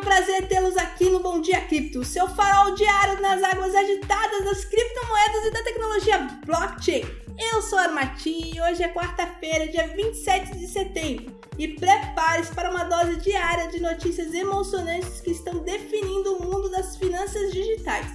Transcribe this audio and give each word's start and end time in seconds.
prazer 0.00 0.48
tê-los 0.48 0.76
aqui 0.76 1.10
no 1.10 1.20
Bom 1.20 1.40
Dia 1.40 1.60
Cripto, 1.62 2.04
seu 2.04 2.28
farol 2.28 2.74
diário 2.74 3.20
nas 3.20 3.42
águas 3.42 3.74
agitadas 3.74 4.44
das 4.44 4.64
criptomoedas 4.64 5.44
e 5.44 5.50
da 5.50 5.62
tecnologia 5.62 6.18
blockchain. 6.46 7.04
Eu 7.38 7.62
sou 7.62 7.78
a 7.78 7.82
Armatinho 7.82 8.54
e 8.54 8.60
hoje 8.60 8.82
é 8.82 8.88
quarta-feira, 8.88 9.68
dia 9.68 9.88
27 9.88 10.56
de 10.56 10.66
setembro. 10.66 11.34
E 11.58 11.68
prepare-se 11.68 12.54
para 12.54 12.70
uma 12.70 12.84
dose 12.84 13.16
diária 13.16 13.68
de 13.68 13.80
notícias 13.80 14.32
emocionantes 14.32 15.20
que 15.20 15.32
estão 15.32 15.58
definindo 15.58 16.36
o 16.36 16.42
mundo 16.42 16.70
das 16.70 16.96
finanças 16.96 17.52
digitais. 17.52 18.06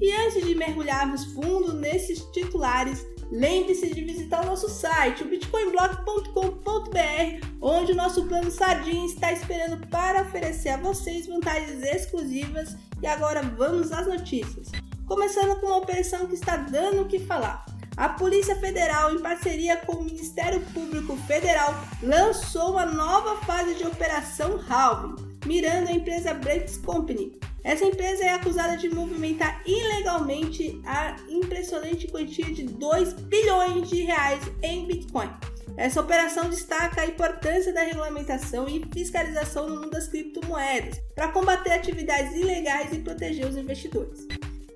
E 0.00 0.12
antes 0.12 0.44
de 0.44 0.54
mergulharmos 0.54 1.24
fundo 1.32 1.72
nesses 1.74 2.20
titulares, 2.32 3.06
Lembre-se 3.32 3.94
de 3.94 4.04
visitar 4.04 4.42
o 4.42 4.46
nosso 4.46 4.68
site, 4.68 5.22
o 5.22 5.26
bitcoinblock.com.br, 5.26 7.46
onde 7.62 7.92
o 7.92 7.94
nosso 7.94 8.26
plano 8.26 8.50
Sardinha 8.50 9.06
está 9.06 9.32
esperando 9.32 9.86
para 9.86 10.20
oferecer 10.20 10.68
a 10.68 10.76
vocês 10.76 11.26
vantagens 11.26 11.82
exclusivas. 11.82 12.76
E 13.00 13.06
agora 13.06 13.40
vamos 13.40 13.90
às 13.90 14.06
notícias. 14.06 14.70
Começando 15.06 15.58
com 15.60 15.68
uma 15.68 15.78
operação 15.78 16.26
que 16.26 16.34
está 16.34 16.58
dando 16.58 17.02
o 17.02 17.08
que 17.08 17.20
falar. 17.20 17.64
A 17.96 18.10
Polícia 18.10 18.54
Federal, 18.56 19.14
em 19.14 19.22
parceria 19.22 19.78
com 19.78 19.96
o 19.96 20.04
Ministério 20.04 20.60
Público 20.74 21.16
Federal, 21.26 21.74
lançou 22.02 22.72
uma 22.72 22.84
nova 22.84 23.40
fase 23.46 23.76
de 23.76 23.86
Operação 23.86 24.60
Halving, 24.68 25.38
mirando 25.46 25.88
a 25.88 25.92
empresa 25.92 26.34
Breaks 26.34 26.76
Company, 26.76 27.40
essa 27.64 27.84
empresa 27.84 28.24
é 28.24 28.30
acusada 28.30 28.76
de 28.76 28.88
movimentar 28.88 29.62
ilegalmente 29.64 30.80
a 30.84 31.16
impressionante 31.28 32.08
quantia 32.08 32.46
de 32.46 32.64
2 32.64 33.12
bilhões 33.14 33.88
de 33.88 34.02
reais 34.02 34.42
em 34.62 34.86
Bitcoin. 34.86 35.30
Essa 35.76 36.00
operação 36.00 36.50
destaca 36.50 37.00
a 37.00 37.06
importância 37.06 37.72
da 37.72 37.82
regulamentação 37.82 38.68
e 38.68 38.84
fiscalização 38.92 39.68
no 39.68 39.76
mundo 39.76 39.90
das 39.90 40.08
criptomoedas 40.08 41.00
para 41.14 41.28
combater 41.28 41.72
atividades 41.72 42.34
ilegais 42.34 42.92
e 42.92 42.98
proteger 42.98 43.46
os 43.46 43.56
investidores. 43.56 44.26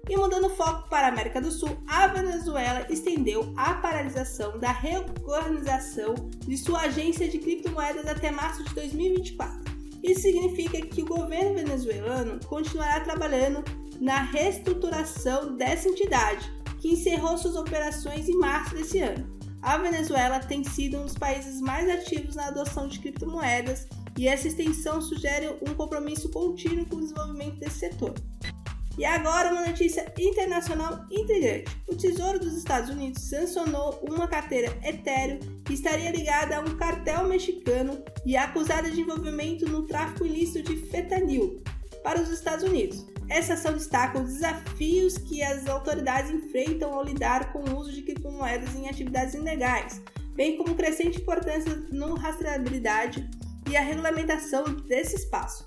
E 0.09 0.17
mudando 0.17 0.49
foco 0.51 0.89
para 0.89 1.09
a 1.09 1.11
América 1.11 1.41
do 1.41 1.51
Sul, 1.51 1.77
a 1.89 2.07
Venezuela 2.07 2.87
estendeu 2.89 3.53
a 3.57 3.75
paralisação 3.75 4.57
da 4.59 4.71
reorganização 4.71 6.15
de 6.47 6.57
sua 6.57 6.83
agência 6.83 7.29
de 7.29 7.39
criptomoedas 7.39 8.07
até 8.07 8.31
março 8.31 8.63
de 8.63 8.73
2024. 8.75 9.76
Isso 10.07 10.21
significa 10.21 10.81
que 10.81 11.03
o 11.03 11.07
governo 11.07 11.55
venezuelano 11.55 12.39
continuará 12.47 13.01
trabalhando 13.01 13.65
na 14.01 14.23
reestruturação 14.23 15.57
dessa 15.57 15.89
entidade, 15.89 16.49
que 16.79 16.93
encerrou 16.93 17.37
suas 17.37 17.57
operações 17.57 18.29
em 18.29 18.39
março 18.39 18.77
desse 18.77 19.01
ano. 19.01 19.37
A 19.61 19.77
Venezuela 19.79 20.39
tem 20.39 20.63
sido 20.63 20.99
um 20.99 21.07
dos 21.07 21.19
países 21.19 21.61
mais 21.61 21.91
ativos 21.91 22.37
na 22.37 22.47
adoção 22.47 22.87
de 22.87 23.01
criptomoedas 23.01 23.89
e 24.17 24.29
essa 24.29 24.47
extensão 24.47 25.03
sugere 25.03 25.49
um 25.69 25.75
compromisso 25.75 26.31
contínuo 26.31 26.87
com 26.87 26.97
o 26.97 27.01
desenvolvimento 27.01 27.59
desse 27.59 27.81
setor. 27.81 28.15
E 28.99 29.05
agora 29.05 29.53
uma 29.53 29.67
notícia 29.67 30.11
internacional 30.19 31.05
intrigante. 31.11 31.71
O 31.87 31.95
Tesouro 31.95 32.39
dos 32.39 32.57
Estados 32.57 32.89
Unidos 32.89 33.23
sancionou 33.25 34.03
uma 34.09 34.27
carteira 34.27 34.69
Ethereum 34.83 35.39
que 35.65 35.75
estaria 35.75 36.11
ligada 36.11 36.57
a 36.57 36.61
um 36.61 36.77
cartel 36.77 37.29
mexicano 37.29 38.03
e 38.25 38.37
acusada 38.37 38.91
de 38.91 39.03
envolvimento 39.03 39.69
no 39.69 39.87
tráfico 39.87 40.25
ilícito 40.25 40.63
de 40.63 40.77
fentanil 40.87 41.63
para 42.03 42.21
os 42.21 42.31
Estados 42.31 42.65
Unidos. 42.65 43.05
Essa 43.29 43.55
ação 43.55 43.73
destaca 43.73 44.19
os 44.19 44.35
desafios 44.35 45.19
que 45.19 45.43
as 45.43 45.67
autoridades 45.67 46.31
enfrentam 46.31 46.95
ao 46.95 47.05
lidar 47.05 47.53
com 47.53 47.59
o 47.59 47.77
uso 47.77 47.93
de 47.93 48.03
criptomoedas 48.03 48.75
em 48.75 48.89
atividades 48.89 49.35
ilegais, 49.35 50.01
bem 50.35 50.57
como 50.57 50.75
crescente 50.75 51.21
importância 51.21 51.75
no 51.91 52.15
rastreabilidade 52.15 53.29
e 53.69 53.77
a 53.77 53.81
regulamentação 53.81 54.65
desse 54.65 55.17
espaço. 55.17 55.65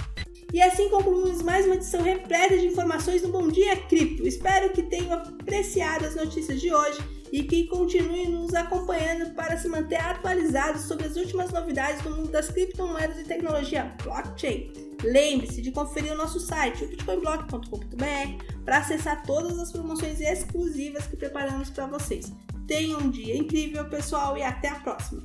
E 0.52 0.62
assim 0.64 0.90
concluímos 0.90 1.44
mais 1.44 1.66
uma 1.68 1.76
edição 1.76 2.02
repleta 2.02 2.58
de 2.58 2.66
informações 2.66 3.22
do 3.22 3.28
Bom 3.28 3.48
Dia 3.50 3.76
Cripto. 3.76 4.28
Espero 4.28 4.74
que 4.74 4.82
tenham 4.82 5.14
apreciado 5.14 6.06
as 6.06 6.16
notícias 6.16 6.60
de 6.60 6.74
hoje 6.74 7.00
e 7.32 7.44
que 7.44 7.68
continuem 7.68 8.30
nos 8.30 8.56
acompanhando 8.56 9.36
para 9.36 9.58
se 9.60 9.68
manter 9.68 10.02
atualizados 10.02 10.82
sobre 10.84 11.06
as 11.06 11.16
últimas 11.16 11.52
novidades 11.52 12.02
do 12.02 12.10
mundo 12.10 12.32
das 12.32 12.50
criptomoedas 12.50 13.20
e 13.20 13.26
tecnologia 13.26 13.96
blockchain. 14.04 14.74
Lembre-se 15.04 15.62
de 15.62 15.72
conferir 15.72 16.14
o 16.14 16.18
nosso 16.18 16.40
site, 16.40 16.84
bitcoinblock.com.br, 16.84 18.44
para 18.66 18.80
acessar 18.80 19.22
todas 19.24 19.60
as 19.60 19.72
promoções 19.72 20.20
exclusivas 20.20 21.06
que 21.06 21.16
preparamos 21.16 21.70
para 21.70 21.86
vocês. 21.86 22.34
Tenham 22.68 23.00
um 23.00 23.10
dia 23.12 23.38
incrível, 23.38 23.88
pessoal, 23.88 24.36
e 24.36 24.42
até 24.42 24.70
a 24.70 24.76
próxima! 24.76 25.22